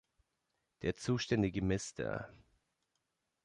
Der 0.81 0.95
zuständige 0.95 1.61
"Mr. 1.61 2.27